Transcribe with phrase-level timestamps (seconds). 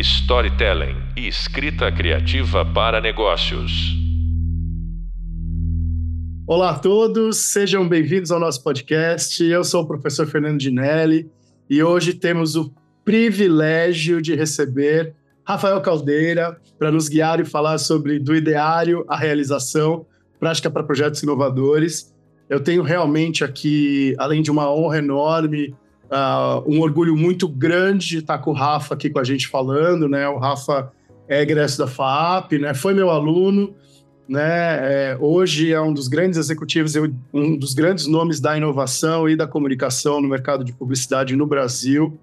[0.00, 3.70] storytelling e escrita criativa para negócios.
[6.46, 9.44] Olá a todos, sejam bem-vindos ao nosso podcast.
[9.44, 11.30] Eu sou o professor Fernando Dinelli
[11.68, 12.72] e hoje temos o
[13.04, 15.14] privilégio de receber
[15.44, 20.06] Rafael Caldeira para nos guiar e falar sobre do ideário à realização,
[20.38, 22.14] prática para projetos inovadores.
[22.48, 25.74] Eu tenho realmente aqui, além de uma honra enorme,
[26.10, 30.08] uh, um orgulho muito grande de estar com o Rafa aqui com a gente falando,
[30.08, 30.28] né?
[30.28, 30.92] O Rafa
[31.28, 32.74] é egresso da FAP, né?
[32.74, 33.74] Foi meu aluno,
[34.28, 34.42] né?
[35.12, 36.94] É, hoje é um dos grandes executivos,
[37.32, 42.18] um dos grandes nomes da inovação e da comunicação no mercado de publicidade no Brasil.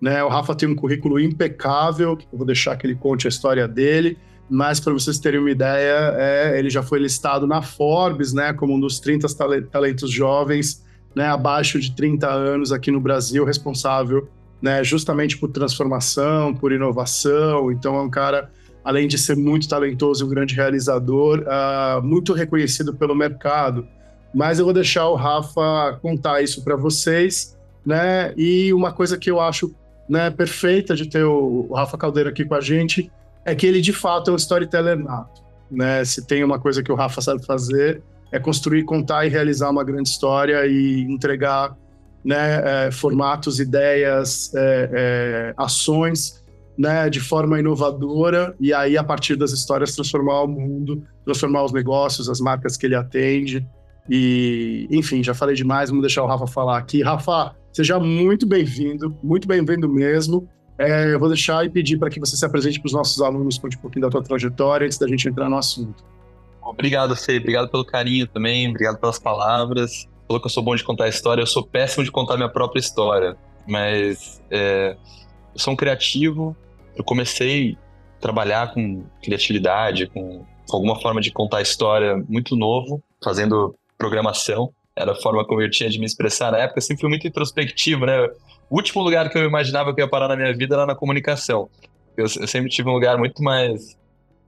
[0.00, 0.22] Né?
[0.22, 4.16] O Rafa tem um currículo impecável, eu vou deixar que ele conte a história dele
[4.50, 8.74] mas para vocês terem uma ideia, é, ele já foi listado na Forbes, né, como
[8.74, 9.26] um dos 30
[9.70, 10.82] talentos jovens,
[11.18, 14.28] né, abaixo de 30 anos aqui no Brasil, responsável,
[14.62, 17.72] né, justamente por transformação, por inovação.
[17.72, 18.48] Então é um cara,
[18.84, 23.84] além de ser muito talentoso, um grande realizador, uh, muito reconhecido pelo mercado.
[24.32, 28.32] Mas eu vou deixar o Rafa contar isso para vocês, né?
[28.36, 29.74] E uma coisa que eu acho
[30.08, 33.10] né, perfeita de ter o Rafa Caldeira aqui com a gente
[33.44, 35.42] é que ele de fato é um storyteller nato.
[35.68, 36.04] Né?
[36.04, 39.84] Se tem uma coisa que o Rafa sabe fazer, é construir, contar e realizar uma
[39.84, 41.76] grande história e entregar
[42.24, 46.44] né, é, formatos, ideias, é, é, ações
[46.78, 51.72] né, de forma inovadora e aí, a partir das histórias, transformar o mundo, transformar os
[51.72, 53.66] negócios, as marcas que ele atende.
[54.08, 57.02] E, enfim, já falei demais, vamos deixar o Rafa falar aqui.
[57.02, 60.48] Rafa, seja muito bem-vindo, muito bem-vindo mesmo.
[60.78, 63.58] É, eu vou deixar e pedir para que você se apresente para os nossos alunos,
[63.58, 66.04] conte um pouquinho da tua trajetória antes da gente entrar no assunto.
[66.70, 67.38] Obrigado, Fê.
[67.38, 70.06] Obrigado pelo carinho também, obrigado pelas palavras.
[70.26, 72.80] Falou que eu sou bom de contar história, eu sou péssimo de contar minha própria
[72.80, 73.36] história.
[73.66, 74.96] Mas é,
[75.54, 76.56] eu sou um criativo,
[76.96, 77.76] eu comecei
[78.18, 84.72] a trabalhar com criatividade, com, com alguma forma de contar história muito novo, fazendo programação.
[84.94, 86.78] Era a forma como eu tinha de me expressar na época.
[86.78, 88.26] Eu sempre fui muito introspectivo, né?
[88.68, 90.94] O último lugar que eu imaginava que eu ia parar na minha vida era na
[90.94, 91.70] comunicação.
[92.16, 93.96] Eu, eu sempre tive um lugar muito mais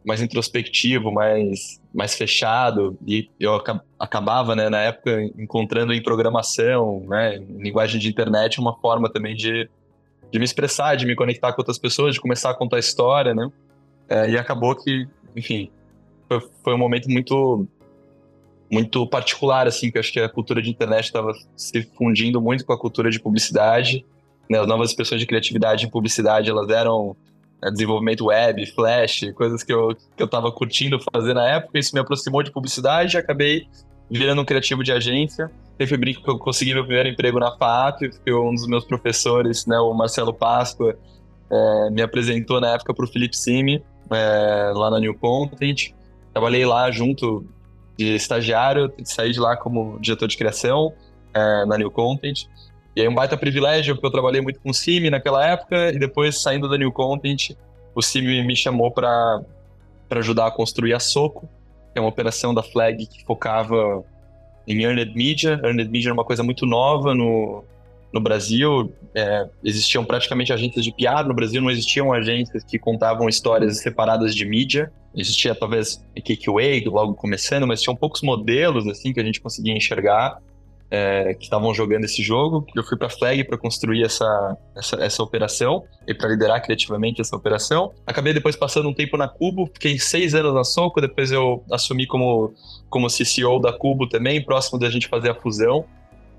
[0.05, 3.61] mais introspectivo, mais, mais fechado, e eu
[3.99, 9.35] acabava, né, na época, encontrando em programação, né, em linguagem de internet, uma forma também
[9.35, 9.69] de,
[10.31, 13.51] de me expressar, de me conectar com outras pessoas, de começar a contar história, né,
[14.09, 15.71] é, e acabou que, enfim,
[16.29, 17.67] foi, foi um momento muito
[18.71, 22.65] muito particular, assim, que eu acho que a cultura de internet estava se fundindo muito
[22.65, 24.07] com a cultura de publicidade.
[24.49, 24.61] Né?
[24.61, 27.17] As novas expressões de criatividade em publicidade, elas eram
[27.69, 31.79] desenvolvimento web, flash, coisas que eu, que eu tava curtindo fazer na época.
[31.79, 33.67] Isso me aproximou de publicidade e acabei
[34.11, 35.51] virando um criativo de agência.
[35.79, 39.67] Sempre brinco que eu consegui meu primeiro emprego na FAP, porque um dos meus professores,
[39.67, 40.97] né, o Marcelo Páscoa,
[41.51, 45.93] é, me apresentou na época para o Felipe Simi, é, lá na New Content.
[46.33, 47.45] Trabalhei lá junto
[47.97, 50.93] de estagiário, saí de lá como diretor de criação
[51.35, 52.47] é, na New Content.
[52.95, 55.99] E aí um baita privilégio, porque eu trabalhei muito com o Cime naquela época, e
[55.99, 57.53] depois, saindo da New Content,
[57.95, 59.41] o Cime me chamou para
[60.11, 61.49] ajudar a construir a Soco,
[61.93, 64.05] que é uma operação da Flag que focava
[64.67, 65.61] em Earned Media.
[65.63, 67.65] Earned Media era uma coisa muito nova no,
[68.13, 68.93] no Brasil.
[69.15, 74.35] É, existiam praticamente agências de piada no Brasil, não existiam agências que contavam histórias separadas
[74.35, 74.93] de mídia.
[75.15, 80.39] Existia talvez Cakeway logo começando, mas tinham poucos modelos assim que a gente conseguia enxergar
[80.91, 82.67] é, que estavam jogando esse jogo.
[82.75, 87.37] Eu fui para Flag para construir essa, essa, essa operação e para liderar criativamente essa
[87.37, 87.93] operação.
[88.07, 92.07] Acabei depois passando um tempo na Cubo, fiquei seis anos na Soco, depois eu assumi
[92.07, 92.53] como,
[92.89, 95.85] como CCO da Cubo também, próximo da gente fazer a fusão.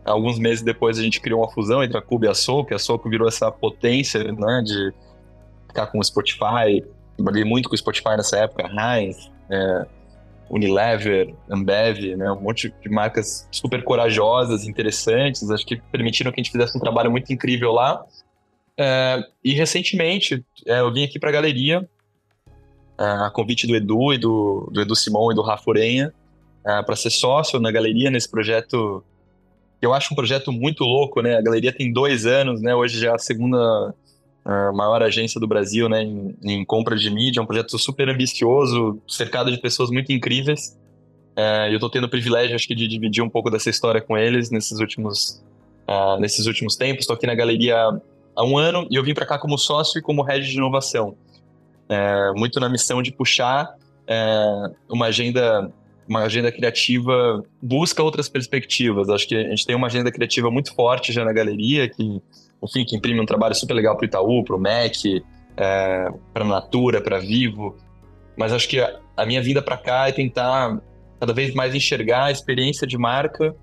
[0.04, 2.80] Alguns meses depois a gente criou uma fusão entre a Cubo e a Soco, a
[2.80, 4.94] Soco virou essa potência né, de
[5.68, 6.84] ficar com o Spotify,
[7.16, 9.86] trabalhei muito com o Spotify nessa época, Heinz, é,
[10.52, 16.44] Unilever, Ambev, né, um monte de marcas super corajosas, interessantes, acho que permitiram que a
[16.44, 18.06] gente fizesse um trabalho muito incrível lá.
[18.78, 21.88] É, e recentemente é, eu vim aqui para a galeria,
[23.00, 26.14] é, a convite do Edu e do, do Edu Simon e do Rafa Orenha,
[26.68, 29.02] é, para ser sócio na galeria nesse projeto.
[29.82, 31.38] Eu acho um projeto muito louco, né?
[31.38, 32.76] A galeria tem dois anos, né?
[32.76, 33.96] Hoje já é a segunda
[34.44, 38.10] a maior agência do Brasil né, em, em, compra de mídia, é um projeto super
[38.10, 40.78] ambicioso, cercado de pessoas muito incríveis.
[41.36, 44.18] É, eu estou tendo o privilégio, acho que, de dividir um pouco dessa história com
[44.18, 45.44] eles nesses últimos,
[45.88, 47.04] uh, nesses últimos tempos.
[47.04, 47.76] Estou aqui na galeria
[48.36, 51.16] há um ano e eu vim para cá como sócio e como head de inovação.
[51.88, 53.76] É, muito na missão de puxar
[54.08, 55.72] é, uma agenda
[56.08, 59.08] uma agenda criativa busca outras perspectivas.
[59.10, 62.22] Acho que a gente tem uma agenda criativa muito forte já na galeria, que
[62.64, 65.24] enfim, que imprime um trabalho super legal para o Itaú, para o MEC,
[65.58, 67.76] é, para Natura, para Vivo,
[68.38, 70.80] mas acho que a, a minha vinda para cá é tentar
[71.20, 73.56] cada vez mais enxergar a experiência de marca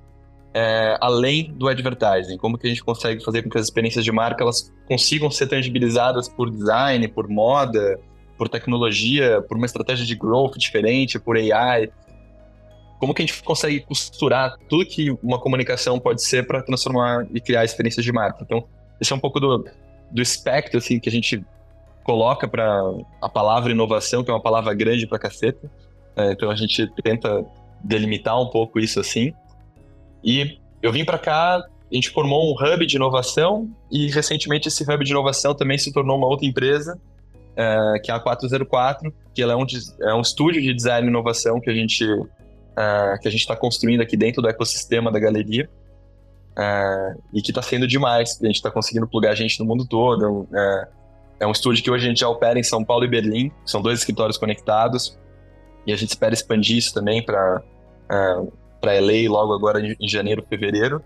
[0.55, 2.37] é, além do advertising.
[2.37, 5.47] Como que a gente consegue fazer com que as experiências de marca elas consigam ser
[5.47, 7.99] tangibilizadas por design, por moda,
[8.37, 11.91] por tecnologia, por uma estratégia de growth diferente, por AI.
[12.99, 17.41] Como que a gente consegue costurar tudo que uma comunicação pode ser para transformar e
[17.41, 18.39] criar experiências de marca?
[18.43, 18.67] Então,
[19.01, 19.65] esse é um pouco do,
[20.11, 21.45] do espectro assim, que a gente
[22.03, 22.83] coloca para
[23.21, 25.71] a palavra inovação, que é uma palavra grande para caceta.
[26.17, 27.45] É, então, a gente tenta
[27.85, 29.33] delimitar um pouco isso assim.
[30.25, 34.83] E eu vim para cá, a gente formou um hub de inovação e recentemente esse
[34.83, 36.99] hub de inovação também se tornou uma outra empresa,
[37.55, 39.67] é, que é a 404, que ela é um,
[40.03, 42.05] é um estúdio de design e inovação que a gente
[42.77, 45.69] é, que a gente está construindo aqui dentro do ecossistema da galeria
[46.59, 48.39] é, e que está sendo demais.
[48.43, 50.49] A gente está conseguindo plugar gente no mundo todo.
[50.53, 50.89] É,
[51.41, 53.81] é um estúdio que hoje a gente já opera em São Paulo e Berlim, são
[53.81, 55.17] dois escritórios conectados
[55.87, 57.63] e a gente espera expandir isso também para
[58.81, 61.03] para LA logo agora em janeiro, fevereiro.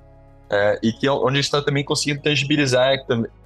[0.51, 2.95] É, e que é onde a gente está também conseguindo tangibilizar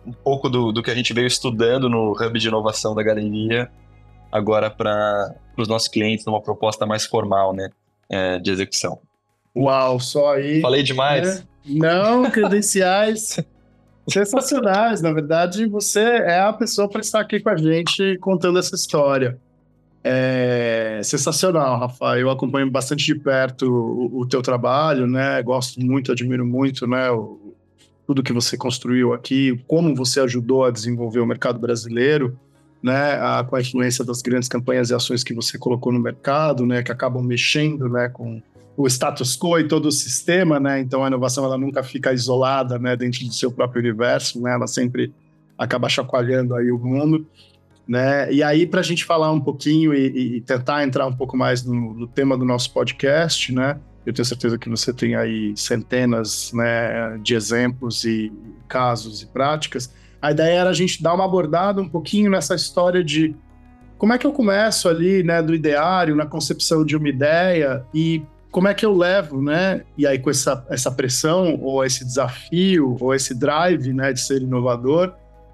[0.05, 3.71] um pouco do, do que a gente veio estudando no Hub de Inovação da Galeria,
[4.31, 7.71] agora para os nossos clientes, numa proposta mais formal né,
[8.11, 8.99] é, de execução.
[9.55, 10.61] Uau, só aí.
[10.61, 11.41] Falei demais?
[11.41, 11.47] Né?
[11.67, 13.39] Não, credenciais
[14.09, 15.03] sensacionais.
[15.03, 19.39] Na verdade, você é a pessoa para estar aqui com a gente contando essa história.
[20.05, 22.17] É sensacional, Rafa.
[22.17, 25.43] Eu acompanho bastante de perto o, o teu trabalho, né?
[25.43, 27.11] Gosto muito, admiro muito, né?
[27.11, 27.55] O,
[28.07, 32.39] tudo que você construiu aqui, como você ajudou a desenvolver o mercado brasileiro,
[32.81, 33.15] né?
[33.15, 36.85] A, com a influência das grandes campanhas e ações que você colocou no mercado, né?
[36.85, 38.09] Que acabam mexendo, né?
[38.09, 38.41] Com
[38.77, 40.81] o status quo e todo o sistema, né?
[40.81, 42.95] Então a inovação ela nunca fica isolada, né?
[42.95, 44.53] Dentro do seu próprio universo, né?
[44.53, 45.15] Ela sempre
[45.57, 47.27] acaba chacoalhando aí o mundo.
[47.89, 48.33] Né?
[48.33, 51.63] E aí, para a gente falar um pouquinho e, e, tentar entrar um pouco mais
[51.63, 53.79] no, no, tema do nosso podcast, né?
[54.05, 58.33] Eu tenho certeza que você tem aí centenas né, de exemplos e
[58.67, 59.93] casos e práticas.
[60.21, 63.37] A ideia era a gente dar uma abordada um pouquinho nessa história de
[63.99, 68.23] como é que eu começo ali, né, do ideário, na concepção de uma ideia e
[68.57, 69.83] como é que eu levo, né?
[69.99, 74.41] E aí com essa, essa pressão ou esse desafio ou esse drive, né, de ser
[74.41, 75.13] inovador,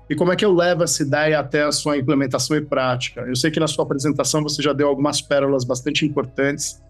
[0.08, 3.22] e como é que eu levo essa ideia até a sua implementação e prática?
[3.22, 6.81] Eu sei que na sua apresentação você já deu algumas pérolas bastante importantes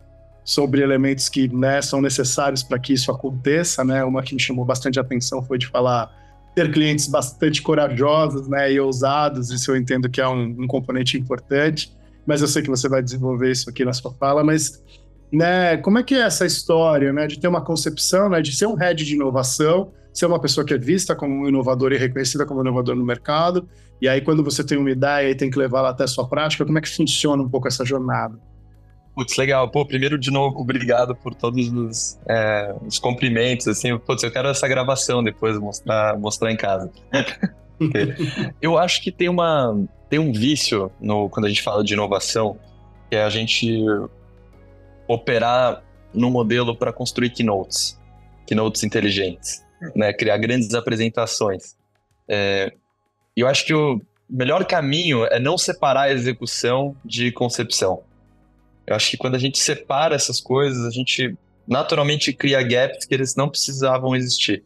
[0.44, 4.04] sobre elementos que né, são necessários para que isso aconteça, né?
[4.04, 6.14] Uma que me chamou bastante atenção foi de falar
[6.54, 9.50] ter clientes bastante corajosos, né, e ousados.
[9.50, 11.90] Isso eu entendo que é um, um componente importante.
[12.26, 14.44] Mas eu sei que você vai desenvolver isso aqui na sua fala.
[14.44, 14.82] Mas,
[15.32, 18.67] né, como é que é essa história, né, de ter uma concepção, né, de ser
[18.67, 22.44] um head de inovação ser uma pessoa que é vista como um inovador e reconhecida
[22.44, 23.69] como um inovador no mercado.
[24.00, 26.64] E aí, quando você tem uma ideia e tem que levá-la até a sua prática,
[26.64, 28.38] como é que funciona um pouco essa jornada?
[29.14, 29.70] Putz, legal.
[29.70, 33.96] Pô, primeiro, de novo, obrigado por todos os, é, os cumprimentos, assim.
[33.99, 36.90] Putz, eu quero essa gravação depois mostrar, mostrar em casa.
[38.61, 39.76] eu acho que tem uma
[40.08, 42.58] tem um vício no, quando a gente fala de inovação,
[43.08, 43.82] que é a gente
[45.12, 45.82] operar
[46.12, 47.98] no modelo para construir keynotes,
[48.46, 49.62] keynotes inteligentes
[49.94, 51.76] né, criar grandes apresentações.
[52.28, 52.72] É,
[53.36, 58.02] eu acho que o melhor caminho é não separar a execução de concepção.
[58.86, 63.14] Eu acho que quando a gente separa essas coisas, a gente naturalmente cria gaps que
[63.14, 64.64] eles não precisavam existir.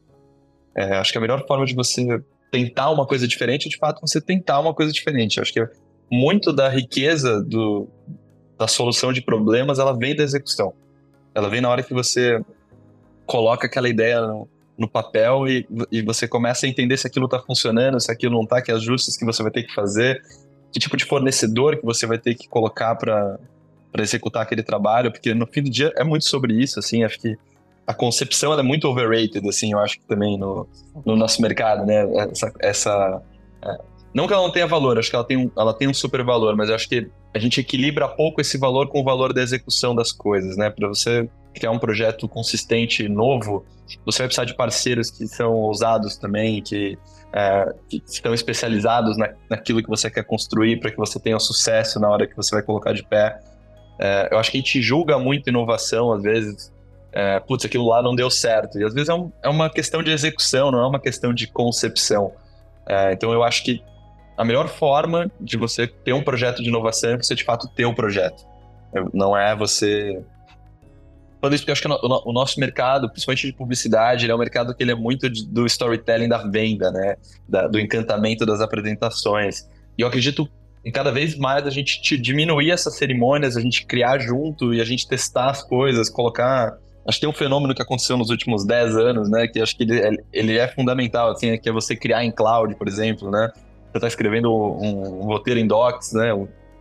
[0.74, 4.00] É, acho que a melhor forma de você tentar uma coisa diferente é, de fato,
[4.00, 5.38] você tentar uma coisa diferente.
[5.38, 5.66] Eu acho que
[6.10, 7.88] muito da riqueza do,
[8.58, 10.72] da solução de problemas, ela vem da execução.
[11.34, 12.40] Ela vem na hora que você
[13.26, 14.20] coloca aquela ideia
[14.78, 18.42] no papel e, e você começa a entender se aquilo está funcionando, se aquilo não
[18.42, 20.22] está, que ajustes que você vai ter que fazer,
[20.72, 23.38] que tipo de fornecedor que você vai ter que colocar para
[23.98, 27.36] executar aquele trabalho, porque no fim do dia é muito sobre isso, assim, acho que
[27.86, 30.68] a concepção é muito overrated, assim, eu acho que também no,
[31.04, 33.22] no nosso mercado, né, essa, essa
[33.62, 33.78] é,
[34.12, 36.22] não que ela não tenha valor, acho que ela tem, um, ela tem um super
[36.24, 39.42] valor, mas eu acho que a gente equilibra pouco esse valor com o valor da
[39.42, 43.64] execução das coisas, né, para você criar um projeto consistente, novo,
[44.04, 46.98] você vai precisar de parceiros que são ousados também, que,
[47.32, 52.00] é, que estão especializados na, naquilo que você quer construir para que você tenha sucesso
[52.00, 53.38] na hora que você vai colocar de pé.
[53.98, 56.72] É, eu acho que a gente julga muito inovação, às vezes,
[57.12, 58.78] é, putz, aquilo lá não deu certo.
[58.78, 61.46] E às vezes é, um, é, uma questão de execução, não é uma questão de
[61.46, 62.32] concepção.
[62.86, 63.82] É, então eu acho que
[64.36, 67.84] a melhor forma de você ter um projeto de inovação é você de fato ter
[67.84, 68.46] o um projeto.
[69.12, 70.22] Não é você
[71.40, 74.38] falando isso porque eu acho que o, nosso mercado, principalmente de publicidade, ele é um
[74.38, 77.16] mercado que ele é muito do storytelling da venda, né?
[77.48, 79.68] Da, do encantamento das apresentações.
[79.96, 80.48] E eu acredito
[80.84, 84.84] em cada vez mais a gente diminuir essas cerimônias, a gente criar junto e a
[84.84, 86.78] gente testar as coisas, colocar.
[87.06, 89.46] Acho que tem um fenômeno que aconteceu nos últimos 10 anos, né?
[89.46, 92.74] Que acho que ele, é, ele é fundamental, assim, que é você criar em cloud,
[92.74, 93.52] por exemplo, né?
[93.96, 96.30] Você está escrevendo um, um, roteiro em Docs, né?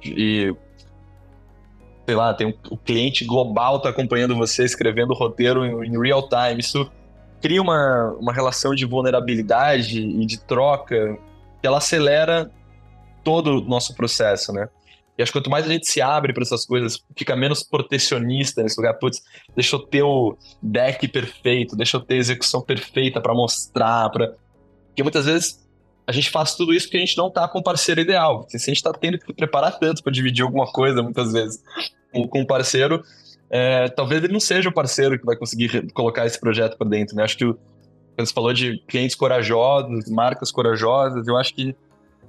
[0.03, 0.53] E
[2.05, 5.99] sei lá, tem um, o cliente global está acompanhando você escrevendo o roteiro em, em,
[6.01, 6.59] real time.
[6.59, 6.91] Isso
[7.41, 11.17] cria uma, uma relação de vulnerabilidade e de troca
[11.61, 12.51] que ela acelera
[13.23, 14.67] todo o nosso processo, né?
[15.17, 18.61] E acho que quanto mais a gente se abre para essas coisas, fica menos protecionista
[18.61, 18.95] nesse lugar.
[18.95, 19.21] Putz,
[19.55, 24.33] deixa eu ter o deck perfeito, deixa eu ter a execução perfeita para mostrar, para
[24.95, 25.64] porque muitas vezes
[26.07, 28.45] a gente faz tudo isso porque a gente não tá com o parceiro ideal.
[28.49, 31.63] Se a gente tá tendo que preparar tanto para dividir alguma coisa, muitas vezes,
[32.29, 33.03] com um parceiro,
[33.49, 37.15] é, talvez ele não seja o parceiro que vai conseguir colocar esse projeto para dentro,
[37.15, 37.23] né?
[37.23, 37.57] Acho que o,
[38.17, 41.75] você falou de clientes corajosos, marcas corajosas, eu acho que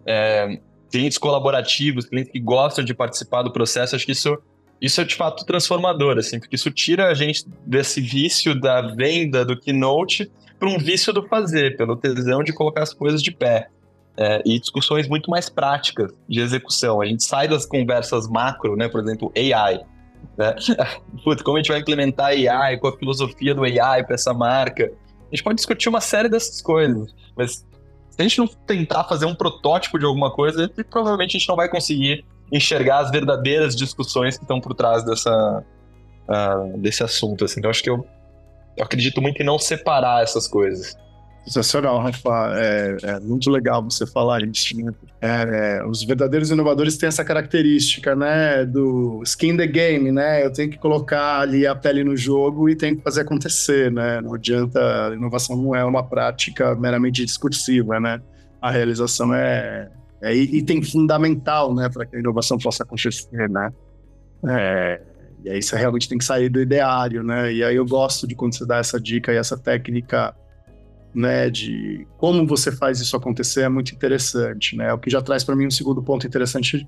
[0.05, 0.59] é,
[0.91, 4.37] clientes colaborativos, clientes que gostam de participar do processo, acho que isso,
[4.81, 9.45] isso é de fato transformador, assim, porque isso tira a gente desse vício da venda,
[9.45, 13.69] do keynote, para um vício do fazer, pelo tesão de colocar as coisas de pé.
[14.19, 17.03] É, e discussões muito mais práticas de execução.
[17.03, 18.89] A gente sai das conversas macro, né?
[18.89, 19.81] Por exemplo, AI.
[20.39, 20.55] Né?
[21.23, 24.91] Putz, como a gente vai implementar AI, qual a filosofia do AI para essa marca?
[25.31, 27.67] A gente pode discutir uma série dessas coisas, mas
[28.09, 31.57] se a gente não tentar fazer um protótipo de alguma coisa, provavelmente a gente não
[31.57, 35.65] vai conseguir enxergar as verdadeiras discussões que estão por trás dessa,
[36.29, 37.45] uh, desse assunto.
[37.45, 37.61] Assim.
[37.61, 38.07] Então, acho que eu,
[38.77, 40.97] eu acredito muito em não separar essas coisas.
[41.47, 42.55] Sensacional, Rafa.
[42.57, 44.75] É, é, muito legal você falar isso.
[45.21, 50.45] É, é, os verdadeiros inovadores têm essa característica, né, do skin the game, né?
[50.45, 54.21] Eu tenho que colocar ali a pele no jogo e tenho que fazer acontecer, né?
[54.21, 58.21] Não adianta, a inovação não é uma prática meramente discursiva, né?
[58.61, 59.89] A realização é,
[60.23, 63.73] é item fundamental, né, para que a inovação possa acontecer, né?
[64.49, 65.01] É,
[65.45, 67.53] e aí você realmente tem que sair do ideário, né?
[67.53, 70.35] E aí eu gosto de quando você dá essa dica e essa técnica
[71.15, 74.93] né, de como você faz isso acontecer é muito interessante, né?
[74.93, 76.87] O que já traz para mim um segundo ponto interessante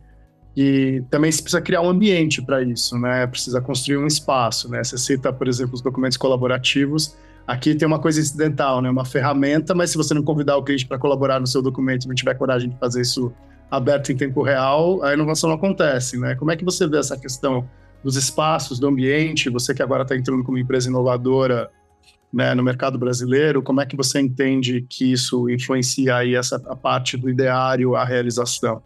[0.57, 3.27] e também se precisa criar um ambiente para isso, né?
[3.27, 4.83] Precisa construir um espaço, né?
[4.83, 7.17] Você cita, por exemplo, os documentos colaborativos.
[7.49, 8.91] Aqui tem uma coisa incidental, né?
[8.91, 12.15] Uma ferramenta, mas se você não convidar o cliente para colaborar no seu documento, não
[12.15, 13.33] tiver coragem de fazer isso
[13.71, 16.35] aberto em tempo real, a inovação não acontece, né?
[16.35, 17.67] Como é que você vê essa questão
[18.05, 19.49] dos espaços, do ambiente?
[19.49, 21.71] Você que agora está entrando como empresa inovadora,
[22.31, 26.77] né, no mercado brasileiro, como é que você entende que isso influencia aí essa a
[26.77, 28.83] parte do ideário, a realização?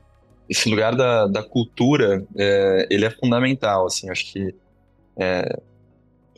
[0.48, 4.54] Esse lugar da, da cultura, é, ele é fundamental, assim, acho que
[5.16, 5.60] é,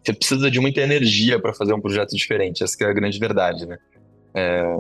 [0.05, 3.67] você precisa de muita energia para fazer um projeto diferente, essa é a grande verdade,
[3.67, 3.79] né?
[4.35, 4.77] É,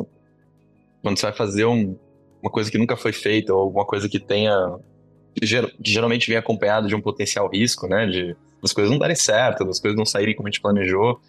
[1.02, 1.96] quando você vai fazer um,
[2.42, 4.54] uma coisa que nunca foi feita, ou alguma coisa que tenha,
[5.34, 5.46] que
[5.82, 9.78] geralmente vem acompanhado de um potencial risco, né, de as coisas não darem certo, as
[9.78, 11.20] coisas não saírem como a gente planejou,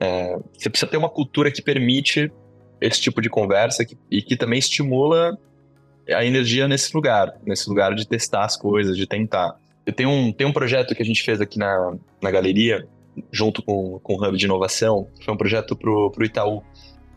[0.00, 2.30] é, você precisa ter uma cultura que permite
[2.80, 5.38] esse tipo de conversa que, e que também estimula
[6.08, 9.54] a energia nesse lugar, nesse lugar de testar as coisas, de tentar.
[9.86, 12.86] Eu tenho um, tenho um projeto que a gente fez aqui na, na galeria,
[13.30, 16.62] junto com, com o Hub de Inovação, foi um projeto para o Itaú.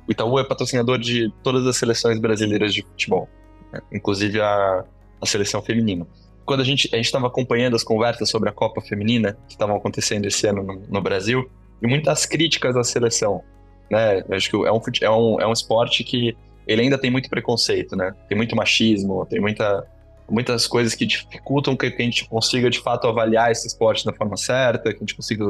[0.08, 3.28] O Itaú é patrocinador de todas as seleções brasileiras de futebol,
[3.72, 3.80] né?
[3.92, 4.84] inclusive a,
[5.22, 6.06] a seleção feminina.
[6.46, 10.26] Quando a gente a estava acompanhando as conversas sobre a Copa Feminina, que estavam acontecendo
[10.26, 11.50] esse ano no, no Brasil,
[11.82, 13.42] e muitas críticas à seleção.
[13.90, 14.20] Né?
[14.30, 16.36] Eu acho que é um, é, um, é um esporte que
[16.68, 18.12] ele ainda tem muito preconceito, né?
[18.28, 19.86] Tem muito machismo, tem muita,
[20.30, 24.38] muitas coisas que dificultam que a gente consiga de fato avaliar esse esporte da forma
[24.38, 25.46] certa, que a gente consiga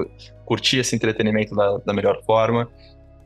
[0.45, 2.69] curtir esse entretenimento da, da melhor forma.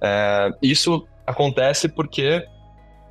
[0.01, 2.45] É, isso acontece porque,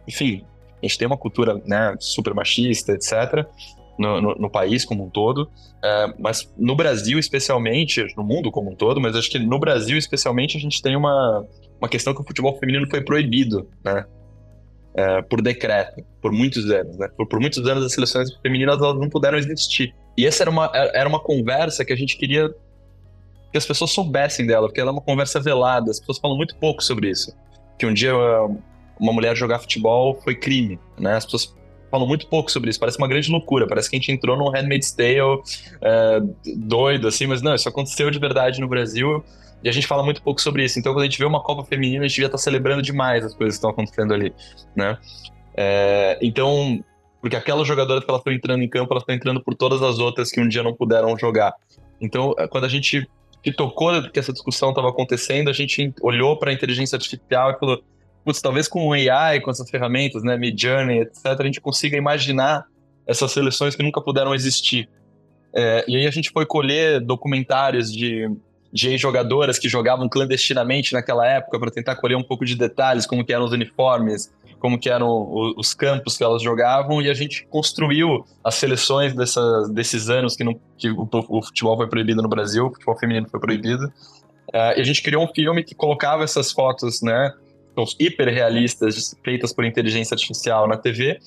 [0.06, 0.44] enfim,
[0.82, 3.46] a gente tem uma cultura né, super machista, etc
[3.98, 5.50] no, no, no país como um todo,
[5.84, 9.98] é, mas no Brasil especialmente, no mundo como um todo, mas acho que no Brasil
[9.98, 11.44] especialmente a gente tem uma,
[11.80, 14.06] uma questão que o futebol feminino foi proibido, né?
[14.98, 17.06] É, por decreto, por muitos anos, né?
[17.16, 19.94] Por, por muitos anos as seleções femininas elas não puderam existir.
[20.16, 22.52] E essa era uma, era uma conversa que a gente queria
[23.52, 26.56] que as pessoas soubessem dela, porque ela é uma conversa velada, as pessoas falam muito
[26.56, 27.32] pouco sobre isso.
[27.78, 28.12] Que um dia
[28.98, 31.14] uma mulher jogar futebol foi crime, né?
[31.14, 31.54] As pessoas
[31.92, 32.80] falam muito pouco sobre isso.
[32.80, 33.68] Parece uma grande loucura.
[33.68, 35.40] Parece que a gente entrou num Handmaid's Tale
[35.80, 36.20] é,
[36.56, 39.24] doido, assim, mas não, isso aconteceu de verdade no Brasil
[39.62, 40.78] e a gente fala muito pouco sobre isso.
[40.78, 43.34] Então, quando a gente vê uma Copa Feminina, a gente devia estar celebrando demais as
[43.34, 44.32] coisas que estão acontecendo ali,
[44.76, 44.96] né?
[45.56, 46.82] É, então,
[47.20, 49.98] porque aquela jogadora que ela foi entrando em campo, ela foi entrando por todas as
[49.98, 51.52] outras que um dia não puderam jogar.
[52.00, 53.08] Então, é, quando a gente
[53.44, 57.58] se tocou que essa discussão estava acontecendo, a gente olhou para a inteligência artificial e
[57.58, 57.82] falou:
[58.24, 62.64] putz, talvez com o AI, com essas ferramentas, né, Midjourney, etc., a gente consiga imaginar
[63.06, 64.88] essas seleções que nunca puderam existir.
[65.52, 68.30] É, e aí a gente foi colher documentários de,
[68.72, 73.24] de jogadoras que jogavam clandestinamente naquela época para tentar colher um pouco de detalhes, como
[73.24, 75.08] que eram os uniformes, como que eram
[75.56, 80.44] os campos que elas jogavam, e a gente construiu as seleções dessas, desses anos que,
[80.44, 83.86] não, que o, o, futebol foi proibido no Brasil, o futebol feminino foi proibido.
[84.48, 87.32] Uh, e a gente criou um filme que colocava essas fotos, né,
[88.00, 91.18] hiper realistas, feitas por inteligência artificial na TV,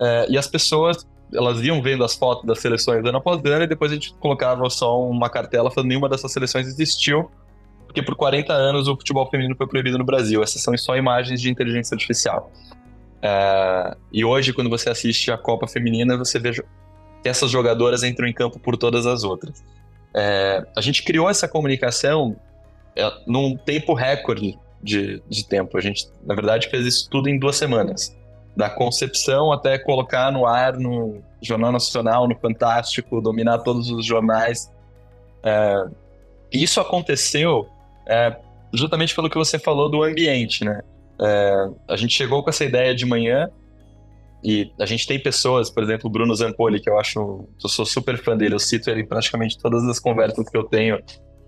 [0.00, 3.64] uh, é, e as pessoas elas iam vendo as fotos das seleções ano após ano
[3.64, 7.30] e depois a gente colocava só uma cartela falando nenhuma dessas seleções existiu,
[7.86, 10.42] porque por 40 anos o futebol feminino foi proibido no Brasil.
[10.42, 12.50] Essas são só imagens de inteligência artificial.
[13.20, 18.26] É, e hoje, quando você assiste a Copa Feminina, você vê que essas jogadoras entram
[18.26, 19.64] em campo por todas as outras.
[20.14, 22.36] É, a gente criou essa comunicação
[22.94, 25.76] é, num tempo recorde de, de tempo.
[25.76, 28.16] A gente, na verdade, fez isso tudo em duas semanas
[28.58, 34.68] da concepção até colocar no ar no Jornal Nacional, no Fantástico, dominar todos os jornais.
[35.44, 35.84] É,
[36.52, 37.68] isso aconteceu
[38.04, 38.36] é,
[38.74, 40.82] justamente pelo que você falou do ambiente, né?
[41.22, 43.48] É, a gente chegou com essa ideia de manhã
[44.42, 47.86] e a gente tem pessoas, por exemplo, o Bruno Zampoli, que eu acho, eu sou
[47.86, 51.00] super fã dele, eu cito ele em praticamente todas as conversas que eu tenho.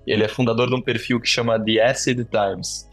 [0.06, 2.88] Ele é fundador de um perfil que chama The Acid Times,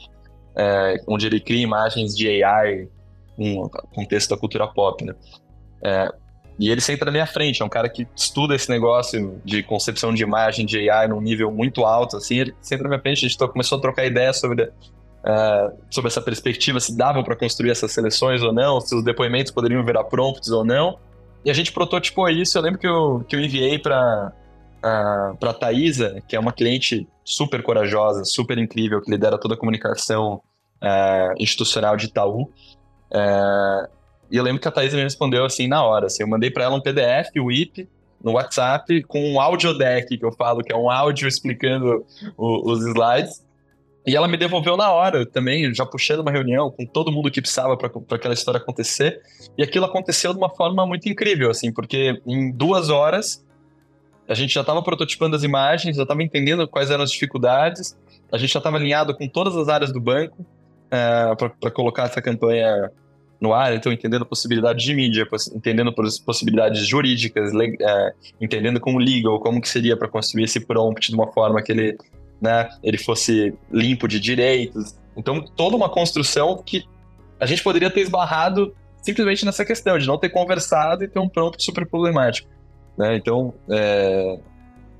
[0.58, 2.90] é, onde ele cria imagens de AI
[3.38, 5.14] um contexto da cultura pop, né?
[5.84, 6.12] É,
[6.60, 10.14] e ele sempre na minha frente, é um cara que estuda esse negócio de concepção
[10.14, 13.30] de imagem de AI num nível muito alto, assim, ele sempre na minha frente, a
[13.30, 17.92] gente começou a trocar ideias sobre, uh, sobre essa perspectiva, se dava para construir essas
[17.92, 20.98] seleções ou não, se os depoimentos poderiam virar prompts ou não,
[21.46, 24.34] e a gente prototipou isso, eu lembro que eu, que eu enviei para
[24.78, 29.58] uh, para Thaisa, que é uma cliente super corajosa, super incrível, que lidera toda a
[29.58, 30.42] comunicação
[30.82, 32.52] uh, institucional de Itaú,
[33.12, 33.90] é,
[34.30, 36.08] e eu lembro que a Thaís me respondeu assim na hora.
[36.08, 37.88] Assim, eu mandei para ela um PDF, o IP,
[38.24, 42.06] no WhatsApp, com um audio deck, que eu falo, que é um áudio explicando
[42.36, 43.46] o, os slides.
[44.06, 47.42] E ela me devolveu na hora também, já puxando uma reunião com todo mundo que
[47.42, 49.22] precisava para aquela história acontecer.
[49.58, 53.46] E aquilo aconteceu de uma forma muito incrível, assim, porque em duas horas
[54.28, 57.98] a gente já estava prototipando as imagens, já estava entendendo quais eram as dificuldades,
[58.32, 60.46] a gente já estava alinhado com todas as áreas do banco,
[60.92, 62.92] é, para colocar essa campanha
[63.40, 65.94] no ar, então entendendo possibilidades de mídia, entendendo
[66.26, 71.32] possibilidades jurídicas, é, entendendo como legal, como que seria para construir esse prompt de uma
[71.32, 71.98] forma que ele,
[72.42, 74.96] né, ele fosse limpo de direitos.
[75.16, 76.84] Então, toda uma construção que
[77.40, 81.30] a gente poderia ter esbarrado simplesmente nessa questão de não ter conversado e ter um
[81.30, 82.50] prompt super problemático.
[82.98, 83.16] Né?
[83.16, 84.40] Então, é,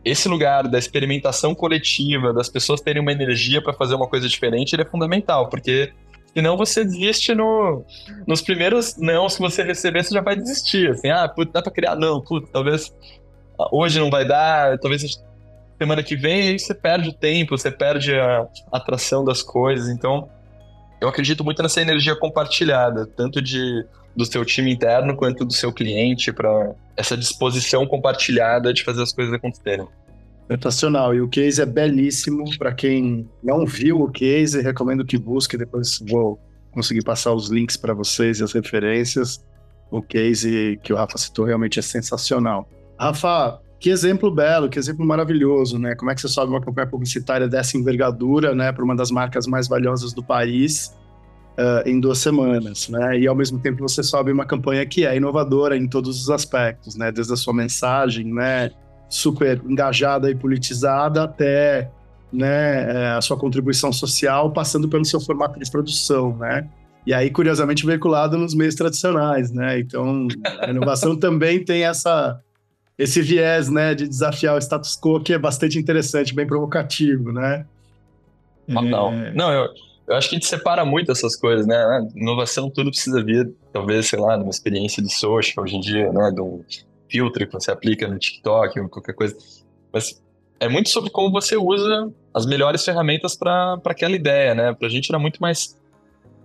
[0.08, 4.74] esse lugar da experimentação coletiva, das pessoas terem uma energia para fazer uma coisa diferente,
[4.74, 5.92] ele é fundamental, porque
[6.34, 7.84] senão você desiste no,
[8.26, 10.92] nos primeiros não que você receber, você já vai desistir.
[10.92, 11.96] Assim, ah, putz, dá para criar?
[11.96, 12.94] Não, putz, talvez
[13.72, 15.20] hoje não vai dar, talvez
[15.78, 19.90] semana que vem, aí você perde o tempo, você perde a atração das coisas.
[19.90, 20.30] Então,
[21.00, 23.86] eu acredito muito nessa energia compartilhada, tanto de
[24.18, 29.14] do seu time interno quanto do seu cliente para essa disposição compartilhada de fazer as
[29.14, 29.88] coisas acontecerem.
[30.52, 31.14] Sensacional.
[31.14, 32.44] E o case é belíssimo.
[32.58, 35.56] Para quem não viu o case, recomendo que busque.
[35.56, 36.40] Depois vou
[36.72, 39.46] conseguir passar os links para vocês e as referências.
[39.92, 42.68] O case que o Rafa citou realmente é sensacional.
[43.00, 45.94] Rafa, que exemplo belo, que exemplo maravilhoso, né?
[45.96, 49.46] Como é que você sobe uma campanha publicitária dessa envergadura, né, para uma das marcas
[49.46, 50.92] mais valiosas do país
[51.58, 53.20] uh, em duas semanas, né?
[53.20, 56.96] E ao mesmo tempo você sobe uma campanha que é inovadora em todos os aspectos,
[56.96, 57.12] né?
[57.12, 58.72] Desde a sua mensagem, né?
[59.10, 61.90] Super engajada e politizada até
[62.32, 66.68] né, eh, a sua contribuição social, passando pelo seu formato de produção, né?
[67.06, 69.80] E aí, curiosamente, veiculado nos meios tradicionais, né?
[69.80, 70.28] Então,
[70.60, 72.38] a inovação também tem essa,
[72.98, 77.66] esse viés, né, de desafiar o status quo que é bastante interessante, bem provocativo, né?
[78.68, 79.34] Não, é...
[79.34, 79.70] não, eu,
[80.08, 81.76] eu acho que a gente separa muito essas coisas, né?
[81.76, 85.82] Ah, inovação, tudo precisa vir, talvez, sei lá, de uma experiência de social hoje em
[85.82, 86.32] dia, né?
[86.32, 86.64] De um
[87.10, 89.36] filtro que você aplica no TikTok ou qualquer coisa.
[89.92, 90.22] Mas
[90.60, 94.74] é muito sobre como você usa as melhores ferramentas para aquela ideia, né?
[94.74, 95.76] Pra gente era muito mais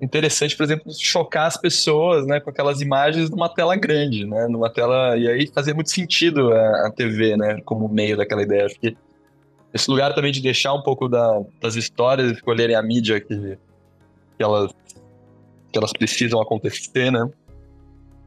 [0.01, 4.68] interessante, por exemplo, chocar as pessoas, né, com aquelas imagens numa tela grande, né, numa
[4.68, 8.66] tela e aí fazia muito sentido a, a TV, né, como meio daquela ideia.
[8.66, 8.96] Acho que
[9.72, 13.58] esse lugar também de deixar um pouco da, das histórias escolherem a mídia que,
[14.37, 14.70] que, elas,
[15.72, 17.28] que elas precisam acontecer, né?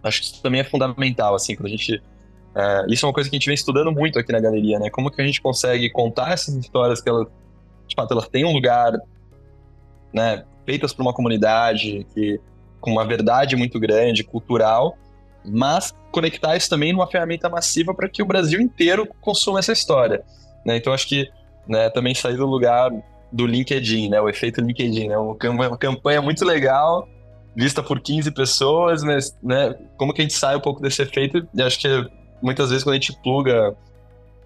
[0.03, 2.01] Acho que isso também é fundamental, assim, quando a gente...
[2.55, 4.89] É, isso é uma coisa que a gente vem estudando muito aqui na galeria, né?
[4.89, 7.27] Como que a gente consegue contar essas histórias que elas,
[7.87, 8.93] de fato, elas têm um lugar,
[10.13, 10.45] né?
[10.65, 12.39] Feitas por uma comunidade, que
[12.79, 14.97] com uma verdade muito grande, cultural,
[15.43, 20.23] mas conectar isso também numa ferramenta massiva para que o Brasil inteiro consuma essa história.
[20.65, 20.77] Né?
[20.77, 21.29] Então, acho que
[21.67, 22.91] né, também sair do lugar
[23.31, 27.07] do LinkedIn, né, o efeito LinkedIn, né, uma campanha muito legal,
[27.55, 31.47] vista por 15 pessoas, mas né, como que a gente sai um pouco desse efeito?
[31.53, 31.87] E acho que
[32.41, 33.75] muitas vezes quando a gente pluga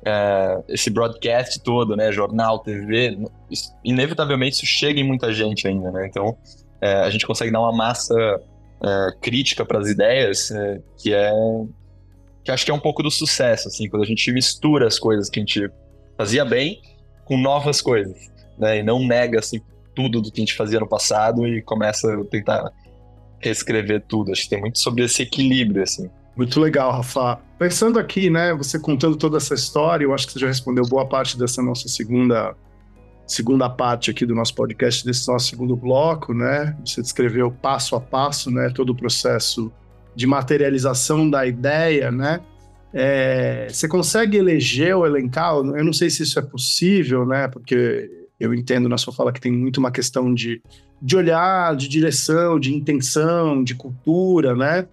[0.05, 3.17] é, esse broadcast todo, né, jornal, TV,
[3.83, 6.07] inevitavelmente isso chega em muita gente ainda, né?
[6.07, 6.37] Então
[6.79, 8.15] é, a gente consegue dar uma massa
[8.81, 11.31] é, crítica para as ideias é, que é
[12.43, 15.29] que acho que é um pouco do sucesso, assim, quando a gente mistura as coisas
[15.29, 15.69] que a gente
[16.19, 16.81] fazia bem
[17.23, 18.79] com novas coisas, né?
[18.79, 19.61] E não nega assim
[19.95, 22.73] tudo do que a gente fazia no passado e começa a tentar
[23.39, 24.33] reescrever tudo.
[24.33, 26.09] Acho que tem muito sobre esse equilíbrio, assim.
[26.35, 27.39] Muito legal, Rafa.
[27.57, 31.05] Pensando aqui, né, você contando toda essa história, eu acho que você já respondeu boa
[31.05, 32.53] parte dessa nossa segunda
[33.25, 36.75] segunda parte aqui do nosso podcast, desse nosso segundo bloco, né?
[36.83, 39.71] Você descreveu passo a passo, né, todo o processo
[40.15, 42.41] de materialização da ideia, né?
[42.93, 45.55] É, você consegue eleger ou elencar?
[45.55, 47.47] Eu não sei se isso é possível, né?
[47.47, 50.61] Porque eu entendo na sua fala que tem muito uma questão de,
[51.01, 54.87] de olhar, de direção, de intenção, de cultura, né?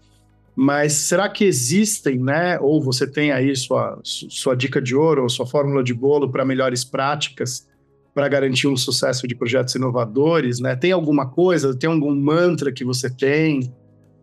[0.54, 2.58] Mas será que existem, né?
[2.60, 6.44] Ou você tem aí sua, sua dica de ouro ou sua fórmula de bolo para
[6.44, 7.66] melhores práticas
[8.14, 10.74] para garantir um sucesso de projetos inovadores, né?
[10.74, 13.70] Tem alguma coisa, tem algum mantra que você tem,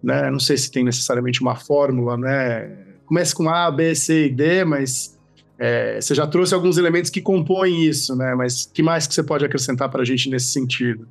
[0.01, 0.31] né?
[0.31, 2.82] Não sei se tem necessariamente uma fórmula, né?
[3.05, 5.19] Começa com A, B, C e D, mas
[5.59, 8.33] é, você já trouxe alguns elementos que compõem isso, né?
[8.35, 11.07] Mas que mais que você pode acrescentar para a gente nesse sentido?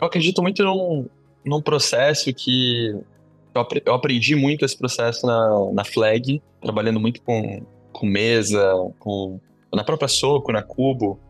[0.00, 1.08] Eu acredito muito num,
[1.44, 2.94] num processo que
[3.84, 9.38] eu aprendi muito esse processo na, na Flag, trabalhando muito com, com mesa, com,
[9.72, 11.20] na própria Soco, na Cubo,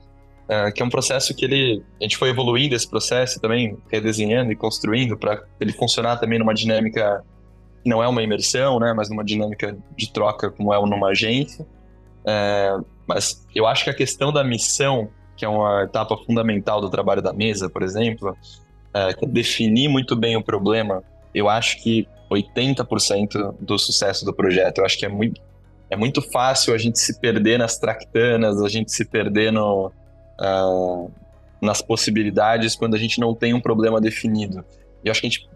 [0.49, 4.53] é, que é um processo que ele, a gente foi evoluindo esse processo também, redesenhando
[4.53, 7.25] e construindo para ele funcionar também numa dinâmica
[7.85, 11.67] não é uma imersão, né, mas numa dinâmica de troca como é numa agência.
[12.25, 16.89] É, mas eu acho que a questão da missão, que é uma etapa fundamental do
[16.89, 18.37] trabalho da mesa, por exemplo,
[18.95, 21.03] é, é definir muito bem o problema
[21.35, 24.79] eu acho que 80% do sucesso do projeto.
[24.79, 25.41] Eu acho que é muito,
[25.91, 29.91] é muito fácil a gente se perder nas tractanas, a gente se perder no,
[30.41, 31.11] uh,
[31.61, 34.65] nas possibilidades quando a gente não tem um problema definido.
[35.03, 35.49] E eu acho que a gente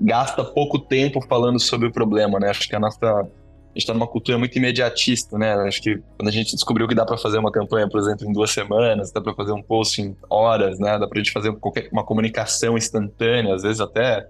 [0.00, 2.50] gasta pouco tempo falando sobre o problema, né?
[2.50, 3.28] Acho que a nossa
[3.74, 5.52] a gente está numa cultura muito imediatista, né?
[5.66, 8.32] Acho que quando a gente descobriu que dá para fazer uma campanha, por exemplo, em
[8.32, 10.96] duas semanas, dá para fazer um post em horas, né?
[10.96, 14.28] Dá para a gente fazer qualquer, uma comunicação instantânea, às vezes até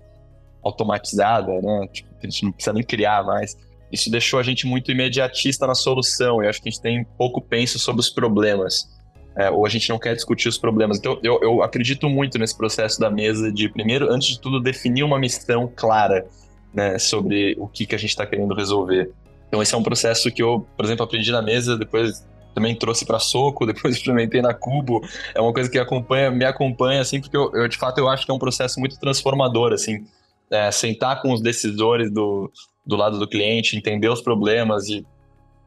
[0.62, 1.86] automatizada, né?
[1.92, 3.54] Tipo, a gente não precisa nem criar mais.
[3.92, 7.42] Isso deixou a gente muito imediatista na solução e acho que a gente tem pouco
[7.42, 8.88] penso sobre os problemas.
[9.36, 10.98] É, ou a gente não quer discutir os problemas.
[10.98, 15.02] Então, eu, eu acredito muito nesse processo da mesa de, primeiro, antes de tudo, definir
[15.02, 16.24] uma missão clara
[16.72, 19.10] né, sobre o que, que a gente está querendo resolver.
[19.48, 23.04] Então, esse é um processo que eu, por exemplo, aprendi na mesa, depois também trouxe
[23.04, 25.00] para Soco, depois implementei na Cubo.
[25.34, 28.24] É uma coisa que acompanha, me acompanha, assim, porque eu, eu, de fato, eu acho
[28.24, 30.04] que é um processo muito transformador, assim
[30.50, 32.50] é, sentar com os decisores do,
[32.86, 35.04] do lado do cliente, entender os problemas e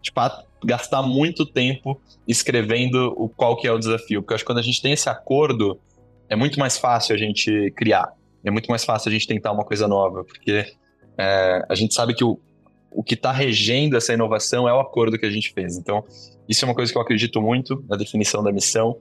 [0.01, 0.19] tipo,
[0.63, 4.21] gastar muito tempo escrevendo o qual que é o desafio.
[4.21, 5.79] Porque eu acho que quando a gente tem esse acordo,
[6.29, 8.11] é muito mais fácil a gente criar.
[8.43, 10.65] É muito mais fácil a gente tentar uma coisa nova, porque
[11.17, 12.39] é, a gente sabe que o,
[12.91, 15.77] o que está regendo essa inovação é o acordo que a gente fez.
[15.77, 16.03] Então,
[16.47, 18.97] isso é uma coisa que eu acredito muito na definição da missão.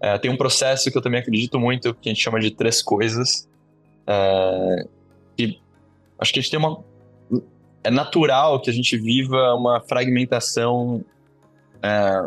[0.00, 2.82] É, tem um processo que eu também acredito muito, que a gente chama de três
[2.82, 3.48] coisas,
[4.06, 4.86] é,
[5.36, 5.60] que
[6.18, 6.82] acho que a gente tem uma.
[7.88, 11.02] É natural que a gente viva uma fragmentação
[11.82, 12.22] é,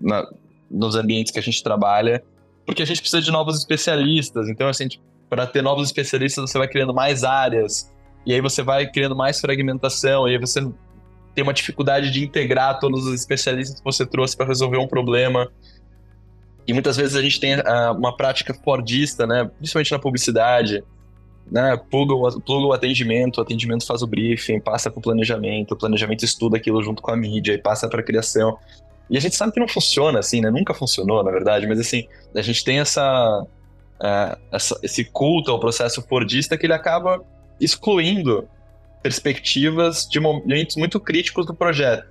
[0.00, 0.26] na,
[0.70, 2.24] nos ambientes que a gente trabalha,
[2.64, 4.48] porque a gente precisa de novos especialistas.
[4.48, 4.88] Então, assim,
[5.28, 7.92] para ter novos especialistas, você vai criando mais áreas,
[8.24, 10.62] e aí você vai criando mais fragmentação, e aí você
[11.34, 15.52] tem uma dificuldade de integrar todos os especialistas que você trouxe para resolver um problema.
[16.66, 19.50] E muitas vezes a gente tem uh, uma prática fordista, né?
[19.58, 20.82] principalmente na publicidade,
[21.50, 25.72] né, pluga o, pluga o atendimento, o atendimento faz o briefing, passa para o planejamento,
[25.72, 28.58] o planejamento estuda aquilo junto com a mídia e passa para a criação.
[29.10, 30.50] E a gente sabe que não funciona assim, né?
[30.50, 35.60] Nunca funcionou, na verdade, mas assim, a gente tem essa, uh, essa esse culto ao
[35.60, 37.22] processo fordista que ele acaba
[37.60, 38.48] excluindo
[39.02, 42.06] perspectivas de momentos muito críticos do projeto.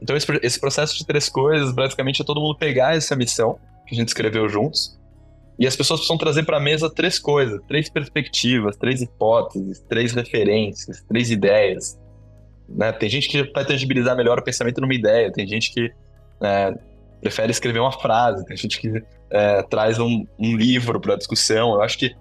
[0.00, 3.94] Então, esse, esse processo de três coisas, basicamente, é todo mundo pegar essa missão que
[3.94, 4.98] a gente escreveu juntos,
[5.60, 10.14] e as pessoas precisam trazer para a mesa três coisas, três perspectivas, três hipóteses, três
[10.14, 12.00] referências, três ideias.
[12.66, 12.90] Né?
[12.92, 15.92] Tem gente que vai tangibilizar melhor o pensamento numa ideia, tem gente que
[16.40, 16.74] é,
[17.20, 21.74] prefere escrever uma frase, tem gente que é, traz um, um livro para discussão.
[21.74, 22.16] Eu acho que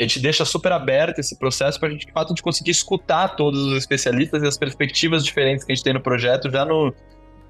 [0.00, 3.36] a gente deixa super aberto esse processo para a gente, de fato, de conseguir escutar
[3.36, 6.94] todos os especialistas e as perspectivas diferentes que a gente tem no projeto já no,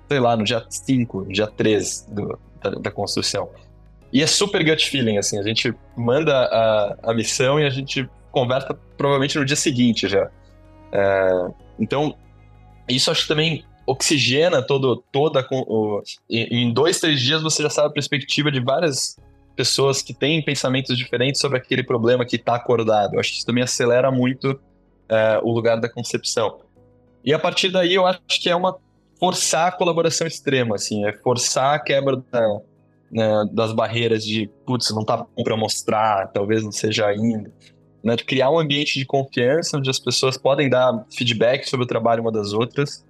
[0.09, 3.48] sei lá, no dia 5, dia 3 do, da, da, construção.
[4.14, 8.09] E é super gut feeling, assim, a gente manda a, a missão e a gente
[8.31, 10.31] conversa provavelmente no dia seguinte já.
[10.92, 11.48] É,
[11.81, 12.16] então,
[12.88, 15.44] isso acho que também oxigena todo, toda.
[15.50, 16.00] O,
[16.31, 19.18] em dois, três dias você já sabe a perspectiva de várias
[19.57, 23.18] pessoas que têm pensamentos diferentes sobre aquele problema que está acordado.
[23.18, 24.61] Acho que isso também acelera muito
[25.09, 26.61] é, o lugar da concepção.
[27.24, 28.77] E a partir daí eu acho que é uma
[29.18, 32.61] forçar a colaboração extrema, assim, é forçar a quebra da,
[33.10, 37.52] né, das barreiras de, putz, não tá bom para mostrar, talvez não seja ainda.
[38.02, 41.86] Né, de criar um ambiente de confiança onde as pessoas podem dar feedback sobre o
[41.86, 43.04] trabalho uma das outras.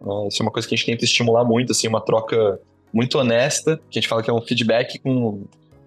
[0.00, 2.60] Uh, isso é uma coisa que a gente tenta estimular muito, assim, uma troca
[2.92, 5.44] muito honesta, que a gente fala que é um feedback com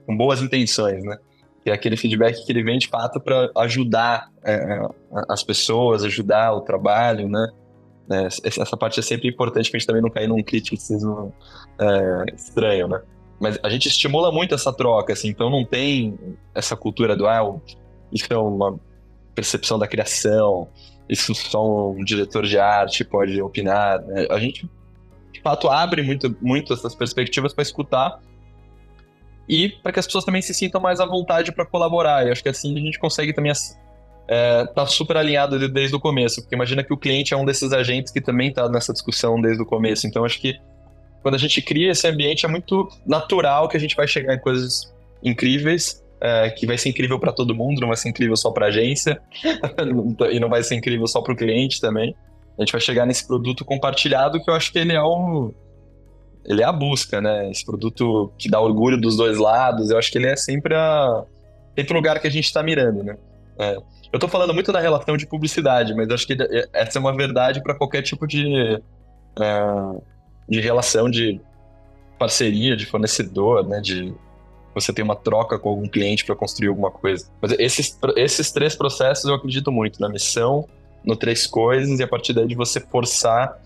[0.09, 1.19] com boas intenções, né?
[1.63, 4.81] Que é aquele feedback que ele vem de fato para ajudar é, é
[5.29, 7.47] as pessoas, ajudar o trabalho, né?
[8.09, 11.31] É, essa parte é sempre importante para a gente também não cair num criticismo
[11.79, 12.99] é, estranho, né?
[13.39, 16.17] Mas a gente estimula muito essa troca, assim, então não tem
[16.53, 17.55] essa cultura do, ah,
[18.11, 18.77] isso é uma
[19.33, 20.67] percepção da criação,
[21.07, 24.01] isso só um diretor de arte pode opinar.
[24.01, 24.27] Né?
[24.29, 24.69] A gente,
[25.31, 28.19] de fato, abre muito, muito essas perspectivas para escutar
[29.47, 32.27] e para que as pessoas também se sintam mais à vontade para colaborar.
[32.27, 33.51] E acho que assim a gente consegue também
[34.27, 37.73] é, tá super alinhado desde o começo, porque imagina que o cliente é um desses
[37.73, 40.05] agentes que também está nessa discussão desde o começo.
[40.05, 40.59] Então acho que
[41.21, 44.39] quando a gente cria esse ambiente é muito natural que a gente vai chegar em
[44.39, 48.51] coisas incríveis, é, que vai ser incrível para todo mundo, não vai ser incrível só
[48.51, 49.21] para a agência
[50.31, 52.15] e não vai ser incrível só para o cliente também.
[52.57, 55.53] A gente vai chegar nesse produto compartilhado que eu acho que ele é o
[56.45, 57.49] ele é a busca, né?
[57.51, 61.23] Esse produto que dá orgulho dos dois lados, eu acho que ele é sempre a
[61.77, 63.17] sempre o lugar que a gente está mirando, né?
[63.57, 63.75] É.
[63.75, 66.35] Eu estou falando muito da relação de publicidade, mas eu acho que
[66.73, 68.81] essa é uma verdade para qualquer tipo de,
[69.39, 70.01] é,
[70.49, 71.39] de relação de
[72.17, 73.79] parceria, de fornecedor, né?
[73.79, 74.13] De
[74.73, 77.29] você ter uma troca com algum cliente para construir alguma coisa.
[77.41, 80.67] Mas esses, esses três processos eu acredito muito na missão,
[81.03, 83.57] no três coisas e a partir daí de você forçar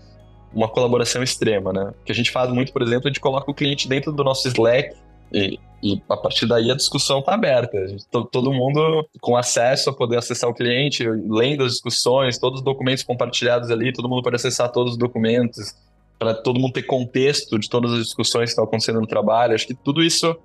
[0.52, 1.92] uma colaboração extrema, né?
[2.00, 4.22] O que a gente faz muito, por exemplo, a gente coloca o cliente dentro do
[4.22, 4.94] nosso Slack
[5.32, 7.88] e, e a partir daí a discussão está aberta.
[7.88, 12.64] Gente, todo mundo com acesso a poder acessar o cliente, lendo as discussões, todos os
[12.64, 15.74] documentos compartilhados ali, todo mundo pode acessar todos os documentos,
[16.18, 19.54] para todo mundo ter contexto de todas as discussões que estão acontecendo no trabalho.
[19.54, 20.36] Acho que tudo isso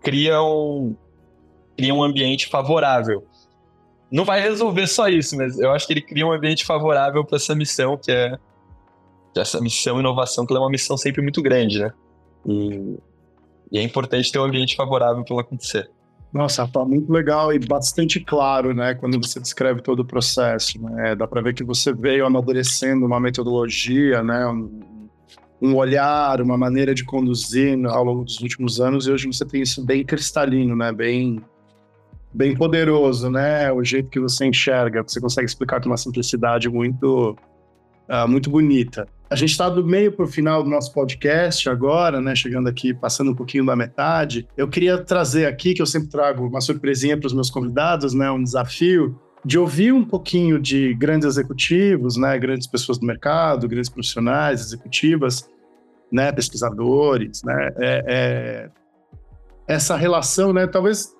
[0.00, 0.94] cria um,
[1.76, 3.24] cria um ambiente favorável.
[4.10, 7.36] Não vai resolver só isso, mas eu acho que ele cria um ambiente favorável para
[7.36, 8.38] essa missão que é
[9.36, 11.92] essa missão inovação, que é uma missão sempre muito grande, né?
[12.46, 12.98] E,
[13.70, 15.88] e é importante ter um ambiente favorável para ela acontecer.
[16.32, 21.14] Nossa, tá muito legal e bastante claro, né, quando você descreve todo o processo, né?
[21.14, 24.80] Dá para ver que você veio amadurecendo uma metodologia, né, um,
[25.60, 29.62] um, olhar, uma maneira de conduzir ao longo dos últimos anos e hoje você tem
[29.62, 31.40] isso bem cristalino, né, bem
[32.32, 37.36] bem poderoso, né, o jeito que você enxerga, você consegue explicar com uma simplicidade muito
[38.08, 39.06] uh, muito bonita.
[39.30, 42.34] A gente está do meio para o final do nosso podcast agora, né?
[42.34, 44.48] Chegando aqui, passando um pouquinho da metade.
[44.56, 48.30] Eu queria trazer aqui, que eu sempre trago uma surpresinha para os meus convidados, né?
[48.30, 52.38] Um desafio de ouvir um pouquinho de grandes executivos, né?
[52.38, 55.48] Grandes pessoas do mercado, grandes profissionais, executivas,
[56.10, 56.32] né?
[56.32, 57.70] Pesquisadores, né?
[57.76, 58.70] É, é...
[59.66, 60.66] Essa relação, né?
[60.66, 61.14] Talvez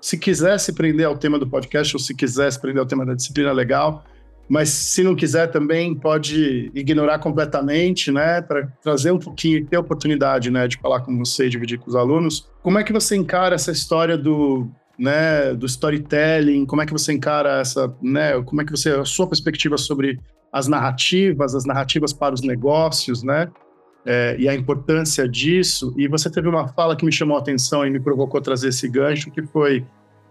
[0.00, 3.52] se quisesse prender ao tema do podcast ou se quisesse prender ao tema da disciplina
[3.52, 4.04] legal,
[4.48, 9.80] mas se não quiser também pode ignorar completamente, né, para trazer um pouquinho, ter a
[9.80, 12.48] oportunidade, né, de falar com você e dividir com os alunos.
[12.62, 16.66] Como é que você encara essa história do, né, do storytelling?
[16.66, 20.18] Como é que você encara essa, né, como é que você a sua perspectiva sobre
[20.52, 23.50] as narrativas, as narrativas para os negócios, né?
[24.08, 25.92] É, e a importância disso.
[25.96, 28.88] E você teve uma fala que me chamou a atenção e me provocou trazer esse
[28.88, 29.84] gancho, que foi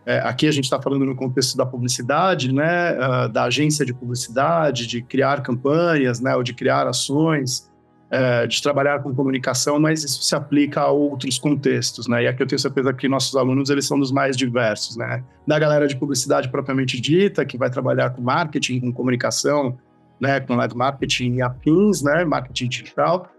[0.06, 3.94] é, aqui a gente está falando no contexto da publicidade, né, uh, da agência de
[3.94, 7.68] publicidade, de criar campanhas, né, ou de criar ações,
[8.16, 12.24] é, de trabalhar com comunicação, mas isso se aplica a outros contextos, né?
[12.24, 15.22] E aqui eu tenho certeza que nossos alunos eles são dos mais diversos, né?
[15.46, 19.78] Da galera de publicidade propriamente dita, que vai trabalhar com marketing, com comunicação,
[20.18, 23.30] né, com live marketing e afins, né, marketing digital,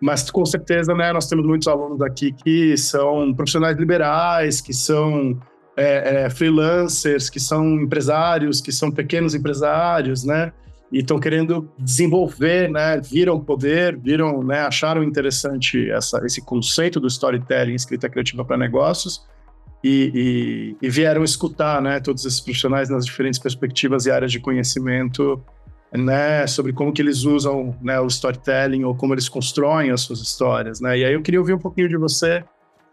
[0.00, 5.38] mas com certeza, né, nós temos muitos alunos aqui que são profissionais liberais, que são
[5.76, 10.52] é, é, freelancers, que são empresários, que são pequenos empresários, né?
[10.92, 13.00] E estão querendo desenvolver, né?
[13.00, 14.60] Viram poder, viram, né?
[14.60, 19.26] Acharam interessante essa, esse conceito do storytelling, escrita criativa para negócios.
[19.82, 24.38] e, e, e, vieram escutar né, todos esses profissionais nas diferentes perspectivas e áreas de
[24.38, 25.42] conhecimento
[25.92, 30.20] né, sobre como que eles usam né, o storytelling ou como eles constroem as suas
[30.20, 30.80] histórias.
[30.80, 30.98] Né?
[30.98, 32.42] E aí eu queria ouvir um pouquinho de você,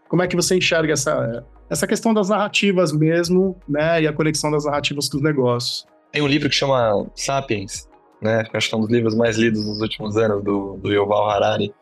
[0.08, 4.50] como é que você enxerga essa, essa questão das narrativas mesmo né, e a conexão
[4.50, 5.86] das narrativas com os negócios.
[6.12, 7.88] Tem um livro que chama Sapiens,
[8.20, 11.30] né, acho que é um dos livros mais lidos nos últimos anos, do, do Yuval
[11.30, 11.72] Harari,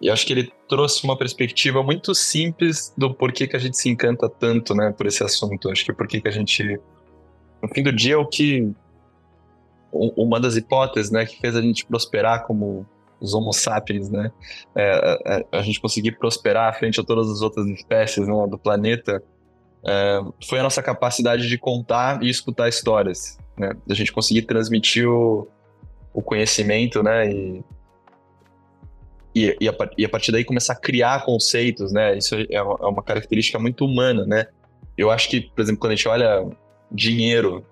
[0.00, 3.90] e acho que ele trouxe uma perspectiva muito simples do porquê que a gente se
[3.90, 5.70] encanta tanto, né, por esse assunto.
[5.70, 6.80] Acho que porquê que a gente,
[7.62, 8.72] no fim do dia, é o que
[9.92, 12.86] uma das hipóteses, né, que fez a gente prosperar como
[13.20, 14.32] os Homo sapiens, né,
[14.74, 19.22] é, é, a gente conseguir prosperar frente a todas as outras espécies né, do planeta,
[19.84, 25.06] é, foi a nossa capacidade de contar e escutar histórias, né, a gente conseguir transmitir
[25.06, 25.46] o,
[26.12, 27.64] o conhecimento, né, e
[29.34, 32.16] e, e, a, e, a, partir daí começar a criar conceitos, né?
[32.18, 34.46] Isso é uma, é uma, característica muito humana, né?
[34.96, 36.46] Eu acho que, por exemplo, quando a gente olha
[36.90, 37.64] dinheiro,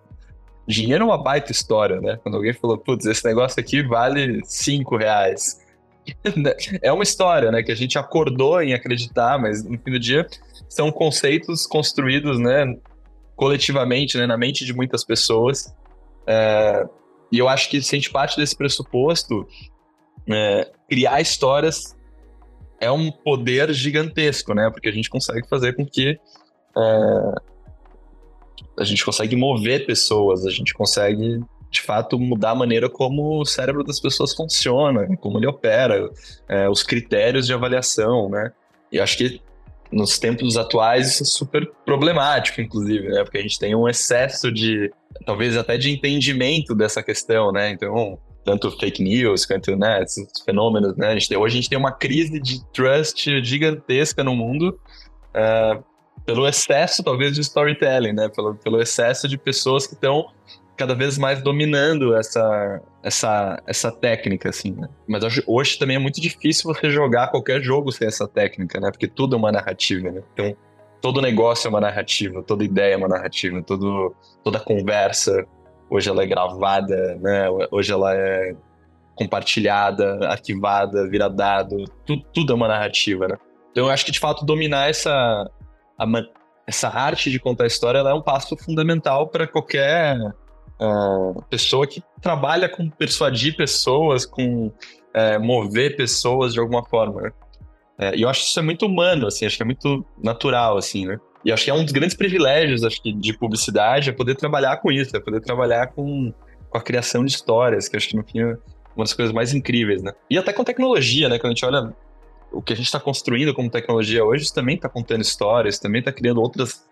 [0.66, 2.18] dinheiro é uma baita história, né?
[2.22, 5.60] Quando alguém falou, putz, esse negócio aqui vale cinco reais.
[6.80, 7.62] é uma história, né?
[7.62, 10.26] Que a gente acordou em acreditar, mas no fim do dia
[10.68, 12.76] são conceitos construídos, né?
[13.34, 14.26] Coletivamente, né?
[14.26, 15.74] Na mente de muitas pessoas.
[16.24, 16.86] É,
[17.30, 19.46] e eu acho que se a gente parte desse pressuposto,
[20.28, 21.96] é, criar histórias
[22.80, 24.70] é um poder gigantesco, né?
[24.70, 26.18] Porque a gente consegue fazer com que
[26.76, 27.34] é,
[28.78, 33.44] a gente consegue mover pessoas, a gente consegue de fato mudar a maneira como o
[33.44, 36.10] cérebro das pessoas funciona, como ele opera,
[36.48, 38.52] é, os critérios de avaliação, né?
[38.90, 39.42] E acho que
[39.90, 43.22] nos tempos atuais isso é super problemático, inclusive, né?
[43.24, 44.92] Porque a gente tem um excesso de,
[45.24, 47.70] talvez até de entendimento dessa questão, né?
[47.70, 51.08] Então, tanto fake news quanto né, esses fenômenos, né?
[51.08, 54.78] A gente tem, hoje a gente tem uma crise de trust gigantesca no mundo
[55.34, 55.82] uh,
[56.24, 58.28] pelo excesso, talvez, de storytelling, né?
[58.28, 60.26] Pelo, pelo excesso de pessoas que estão
[60.76, 64.88] cada vez mais dominando essa, essa, essa técnica, assim, né?
[65.06, 68.90] Mas hoje, hoje, também é muito difícil você jogar qualquer jogo sem essa técnica, né?
[68.90, 70.22] Porque tudo é uma narrativa, né?
[70.32, 70.56] Então,
[71.00, 75.44] todo negócio é uma narrativa, toda ideia é uma narrativa, todo, toda conversa,
[75.90, 77.46] hoje ela é gravada, né?
[77.70, 78.54] Hoje ela é
[79.14, 83.36] compartilhada, arquivada, vira dado, tudo, tudo é uma narrativa, né?
[83.72, 85.50] Então eu acho que de fato dominar essa
[85.98, 86.06] a,
[86.66, 90.16] essa arte de contar história é um passo fundamental para qualquer
[91.50, 97.22] pessoa que trabalha com persuadir pessoas, com uh, mover pessoas de alguma forma.
[97.22, 97.32] Né?
[97.98, 100.76] Uh, e eu acho que isso é muito humano, assim, acho que é muito natural,
[100.76, 101.18] assim, né?
[101.44, 104.76] E acho que é um dos grandes privilégios acho que, de publicidade é poder trabalhar
[104.78, 106.32] com isso, é poder trabalhar com,
[106.68, 108.56] com a criação de histórias, que acho que no fim é
[108.96, 110.12] uma das coisas mais incríveis, né?
[110.28, 111.38] E até com tecnologia, né?
[111.38, 111.92] Quando a gente olha
[112.52, 116.00] o que a gente está construindo como tecnologia hoje, isso também está contando histórias, também
[116.00, 116.84] está criando outras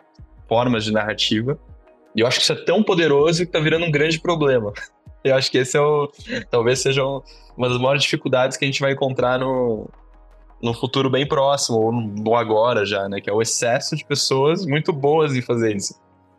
[0.49, 1.59] formas de narrativa.
[2.17, 4.73] E eu acho que isso é tão poderoso que está virando um grande problema.
[5.23, 6.09] Eu acho que esse é o,
[6.49, 7.03] talvez seja
[7.57, 9.91] uma das maiores dificuldades que a gente vai encontrar no,
[10.63, 13.21] no futuro bem próximo, ou no agora já, né?
[13.21, 15.95] Que é o excesso de pessoas muito boas em fazer isso.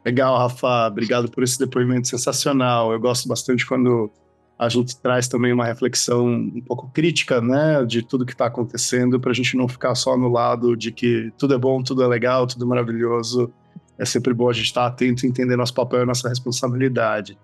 [0.06, 0.88] Legal, Rafa.
[0.88, 2.94] Obrigado por esse depoimento sensacional.
[2.94, 4.10] Eu gosto bastante quando
[4.58, 9.20] a gente traz também uma reflexão um pouco crítica, né, de tudo que está acontecendo,
[9.20, 12.08] para a gente não ficar só no lado de que tudo é bom, tudo é
[12.08, 13.52] legal, tudo é maravilhoso.
[13.98, 17.38] É sempre bom a gente estar tá atento e entender nosso papel e nossa responsabilidade.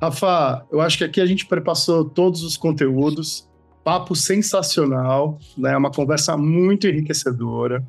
[0.00, 3.48] Rafa, eu acho que aqui a gente prepassou todos os conteúdos
[3.84, 5.76] papo sensacional, né?
[5.76, 7.84] Uma conversa muito enriquecedora,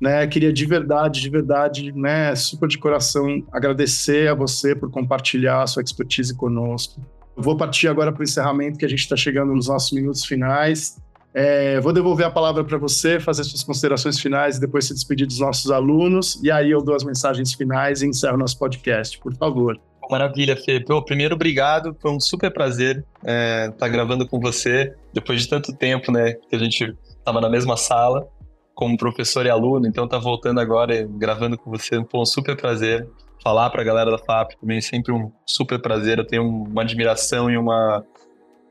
[0.00, 0.26] né?
[0.26, 2.34] Queria de verdade, de verdade, né?
[2.34, 7.00] Super de coração agradecer a você por compartilhar a sua expertise conosco.
[7.36, 10.24] Eu vou partir agora para o encerramento, que a gente está chegando nos nossos minutos
[10.24, 11.00] finais.
[11.34, 15.26] É, vou devolver a palavra para você, fazer suas considerações finais e depois se despedir
[15.26, 16.38] dos nossos alunos.
[16.42, 19.80] E aí eu dou as mensagens finais e encerro nosso podcast, por favor.
[20.10, 20.78] Maravilha, Fê.
[20.78, 21.96] Pô, primeiro, obrigado.
[22.00, 24.94] Foi um super prazer estar é, tá gravando com você.
[25.14, 28.28] Depois de tanto tempo, né, que a gente estava na mesma sala,
[28.74, 29.86] como professor e aluno.
[29.86, 32.04] Então, tá voltando agora gravando com você.
[32.10, 33.08] Foi um super prazer.
[33.42, 36.18] Falar para a galera da FAP também é sempre um super prazer.
[36.18, 38.04] Eu tenho uma admiração e uma,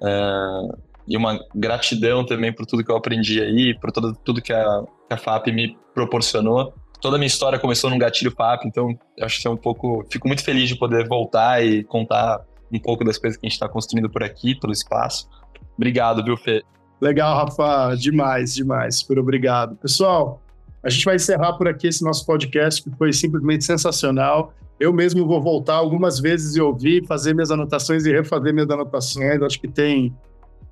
[0.04, 4.54] é, e uma gratidão também por tudo que eu aprendi aí, por tudo, tudo que
[4.54, 8.98] a, que a FAP me proporcionou toda a minha história começou num gatilho papo, então
[9.20, 10.06] acho que é um pouco.
[10.10, 13.56] Fico muito feliz de poder voltar e contar um pouco das coisas que a gente
[13.56, 15.28] está construindo por aqui, pelo espaço.
[15.76, 16.64] Obrigado, viu, Fê?
[17.02, 17.96] Legal, Rafa.
[17.96, 19.00] Demais, demais.
[19.00, 19.76] Super obrigado.
[19.78, 20.42] Pessoal,
[20.84, 24.54] a gente vai encerrar por aqui esse nosso podcast, que foi simplesmente sensacional.
[24.80, 29.42] Eu mesmo vou voltar algumas vezes e ouvir, fazer minhas anotações e refazer minhas anotações.
[29.42, 30.16] Acho que tem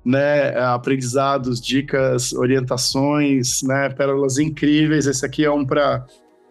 [0.04, 5.06] né, aprendizados, dicas, orientações, né, pérolas incríveis.
[5.06, 6.06] Esse aqui é um para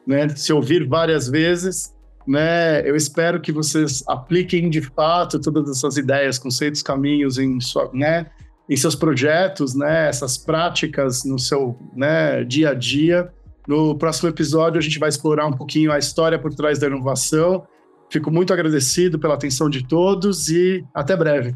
[0.06, 1.93] né, se ouvir várias vezes.
[2.28, 7.89] Né, eu espero que vocês apliquem de fato todas essas ideias, conceitos, caminhos em, sua,
[7.91, 8.28] né,
[8.70, 13.32] em seus projetos, né, essas práticas no seu né, dia a dia.
[13.68, 17.66] No próximo episódio, a gente vai explorar um pouquinho a história por trás da inovação.
[18.12, 21.56] Fico muito agradecido pela atenção de todos e até breve.